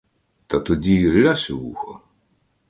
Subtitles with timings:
[0.47, 2.01] Та тоді— лясь у вухо!